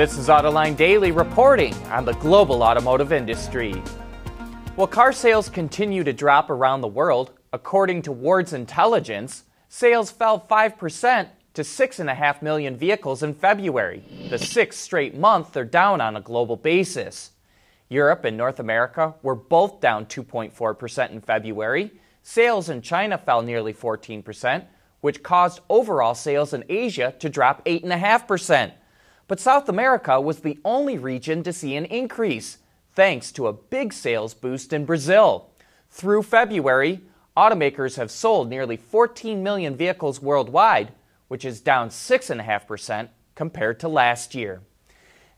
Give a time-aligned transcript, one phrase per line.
[0.00, 3.74] This is Autoline Daily reporting on the global automotive industry.
[4.74, 10.40] While car sales continue to drop around the world, according to Wards Intelligence, sales fell
[10.40, 16.22] 5% to 6.5 million vehicles in February, the sixth straight month they're down on a
[16.22, 17.32] global basis.
[17.90, 21.90] Europe and North America were both down 2.4% in February.
[22.22, 24.64] Sales in China fell nearly 14%,
[25.02, 28.72] which caused overall sales in Asia to drop 8.5%.
[29.30, 32.58] But South America was the only region to see an increase,
[32.94, 35.52] thanks to a big sales boost in Brazil.
[35.88, 37.02] Through February,
[37.36, 40.90] automakers have sold nearly 14 million vehicles worldwide,
[41.28, 44.62] which is down 6.5% compared to last year.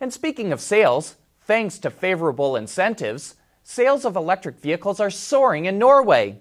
[0.00, 5.78] And speaking of sales, Thanks to favorable incentives, sales of electric vehicles are soaring in
[5.78, 6.40] Norway.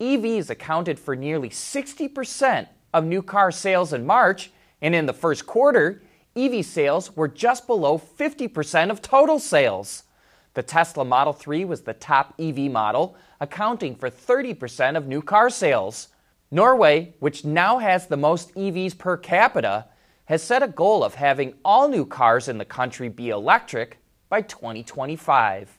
[0.00, 4.50] EVs accounted for nearly 60% of new car sales in March,
[4.82, 6.02] and in the first quarter,
[6.40, 10.04] EV sales were just below 50% of total sales.
[10.54, 15.50] The Tesla Model 3 was the top EV model, accounting for 30% of new car
[15.50, 16.08] sales.
[16.50, 19.86] Norway, which now has the most EVs per capita,
[20.24, 24.40] has set a goal of having all new cars in the country be electric by
[24.40, 25.78] 2025.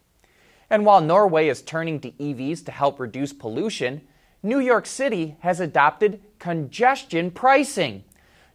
[0.69, 4.01] And while Norway is turning to EVs to help reduce pollution,
[4.43, 8.03] New York City has adopted congestion pricing.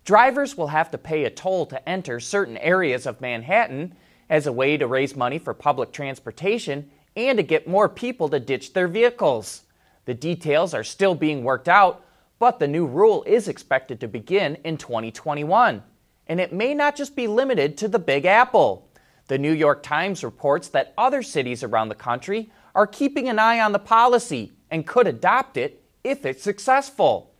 [0.07, 3.93] Drivers will have to pay a toll to enter certain areas of Manhattan
[4.31, 8.39] as a way to raise money for public transportation and to get more people to
[8.39, 9.63] ditch their vehicles.
[10.05, 12.05] The details are still being worked out,
[12.39, 15.83] but the new rule is expected to begin in 2021.
[16.29, 18.89] And it may not just be limited to the Big Apple.
[19.27, 23.59] The New York Times reports that other cities around the country are keeping an eye
[23.59, 27.33] on the policy and could adopt it if it's successful.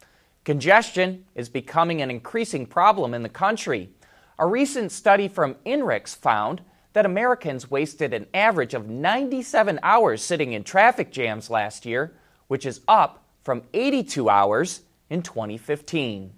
[0.47, 3.91] Congestion is becoming an increasing problem in the country.
[4.39, 10.53] A recent study from INRIX found that Americans wasted an average of 97 hours sitting
[10.53, 12.15] in traffic jams last year,
[12.47, 16.33] which is up from 82 hours in 2015.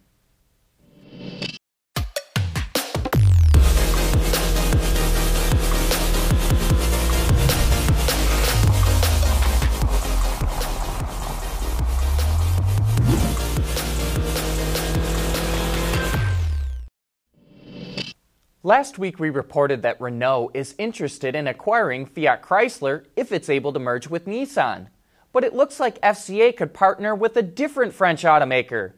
[18.69, 23.73] Last week, we reported that Renault is interested in acquiring Fiat Chrysler if it's able
[23.73, 24.89] to merge with Nissan.
[25.33, 28.93] But it looks like FCA could partner with a different French automaker.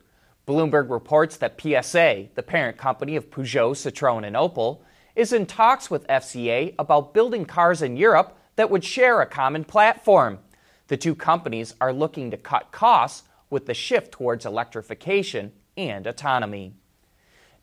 [0.44, 4.80] Bloomberg reports that PSA, the parent company of Peugeot, Citroën, and Opel,
[5.14, 9.62] is in talks with FCA about building cars in Europe that would share a common
[9.62, 10.40] platform.
[10.88, 16.74] The two companies are looking to cut costs with the shift towards electrification and autonomy.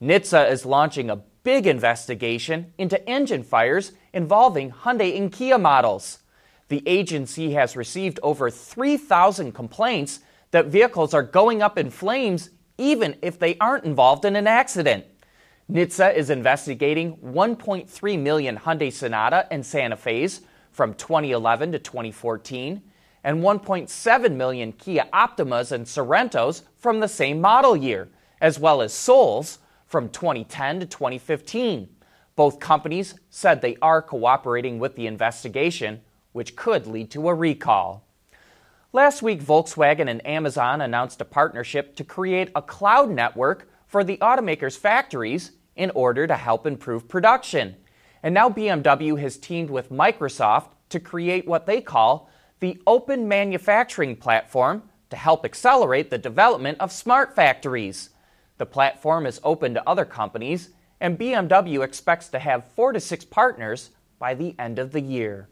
[0.01, 6.19] NHTSA is launching a big investigation into engine fires involving Hyundai and Kia models.
[6.67, 10.19] The agency has received over 3,000 complaints
[10.51, 15.05] that vehicles are going up in flames even if they aren't involved in an accident.
[15.71, 20.41] NHTSA is investigating 1.3 million Hyundai Sonata and Santa Fe's
[20.73, 22.81] from 2011 to 2014
[23.23, 28.09] and 1.7 million Kia Optimas and Sorentos from the same model year,
[28.41, 31.89] as well as Souls from 2010 to 2015.
[32.35, 36.01] Both companies said they are cooperating with the investigation,
[36.33, 38.05] which could lead to a recall.
[38.93, 44.17] Last week, Volkswagen and Amazon announced a partnership to create a cloud network for the
[44.17, 47.75] automakers' factories in order to help improve production.
[48.21, 54.15] And now BMW has teamed with Microsoft to create what they call the Open Manufacturing
[54.15, 58.09] Platform to help accelerate the development of smart factories.
[58.57, 60.69] The platform is open to other companies,
[60.99, 65.47] and BMW expects to have four to six partners by the end of the year.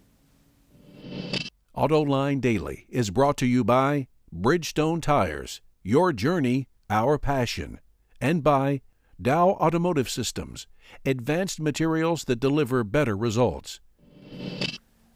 [1.78, 7.80] AutoLine Daily is brought to you by Bridgestone Tires, your journey, our passion,
[8.20, 8.82] and by
[9.22, 10.66] Dow Automotive Systems,
[11.06, 13.82] advanced materials that deliver better results.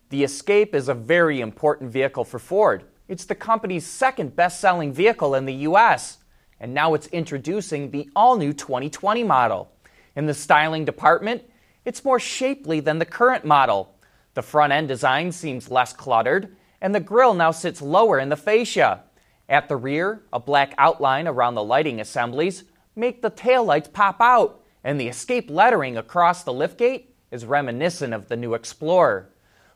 [0.10, 2.84] The Escape is a very important vehicle for Ford.
[3.08, 6.20] It's the company's second best selling vehicle in the U.S
[6.60, 9.72] and now it's introducing the all new 2020 model.
[10.16, 11.44] In the styling department,
[11.86, 13.96] it's more shapely than the current model.
[14.34, 18.38] The front end design seems less cluttered, and the grille now sits lower in the
[18.38, 19.04] fascia.
[19.48, 22.64] At the rear, a black outline around the lighting assemblies
[22.96, 28.28] make the taillights pop out, and the escape lettering across the liftgate is reminiscent of
[28.28, 29.30] the new Explorer.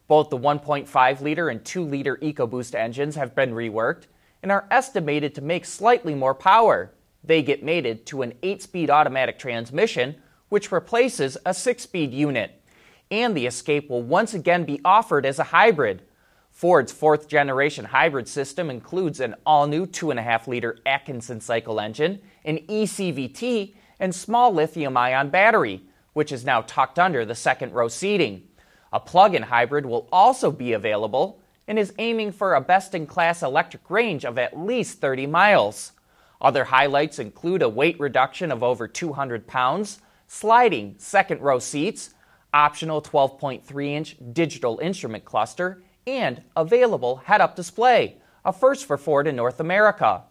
[0.08, 4.04] Both the 1.5 liter and 2 liter EcoBoost engines have been reworked,
[4.44, 6.94] and are estimated to make slightly more power.
[7.24, 10.18] They get mated to an 8 speed automatic transmission
[10.54, 12.62] which replaces a six speed unit.
[13.10, 16.04] And the Escape will once again be offered as a hybrid.
[16.52, 22.60] Ford's fourth generation hybrid system includes an all new 2.5 liter Atkinson cycle engine, an
[22.70, 25.82] eCVT, and small lithium ion battery,
[26.14, 28.44] which is now tucked under the second row seating.
[28.92, 33.06] A plug in hybrid will also be available and is aiming for a best in
[33.06, 35.94] class electric range of at least 30 miles.
[36.42, 42.14] Other highlights include a weight reduction of over 200 pounds, sliding second row seats,
[42.54, 49.28] optional 12.3 inch digital instrument cluster, and available head up display, a first for Ford
[49.28, 50.24] in North America.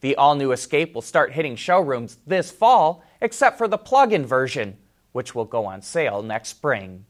[0.00, 4.24] The all new Escape will start hitting showrooms this fall, except for the plug in
[4.24, 4.78] version,
[5.12, 7.04] which will go on sale next spring.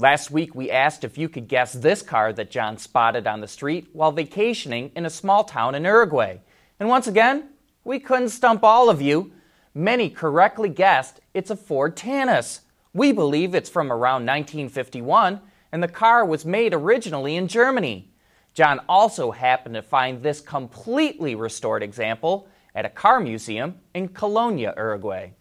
[0.00, 3.46] Last week, we asked if you could guess this car that John spotted on the
[3.46, 6.38] street while vacationing in a small town in Uruguay.
[6.78, 7.50] And once again,
[7.84, 9.32] we couldn't stump all of you.
[9.74, 12.60] Many correctly guessed it's a Ford Taunus.
[12.94, 15.38] We believe it's from around 1951
[15.70, 18.10] and the car was made originally in Germany.
[18.54, 24.72] John also happened to find this completely restored example at a car museum in Colonia,
[24.78, 25.32] Uruguay.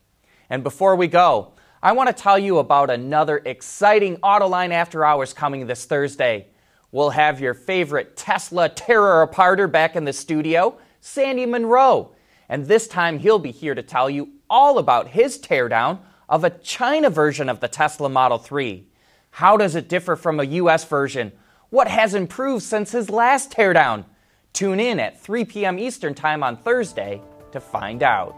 [0.50, 5.32] And before we go, I want to tell you about another exciting Autoline After Hours
[5.32, 6.48] coming this Thursday.
[6.92, 12.12] We'll have your favorite Tesla terror aparter back in the studio, Sandy Munro.
[12.50, 16.50] And this time he'll be here to tell you all about his teardown of a
[16.50, 18.86] China version of the Tesla Model 3.
[19.32, 21.32] How does it differ from a US version?
[21.70, 24.04] What has improved since his last teardown?
[24.52, 25.80] Tune in at 3 p.m.
[25.80, 27.22] Eastern Time on Thursday
[27.54, 28.36] to find out.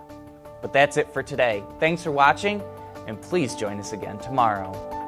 [0.62, 1.64] But that's it for today.
[1.80, 2.62] Thanks for watching,
[3.08, 5.01] and please join us again tomorrow.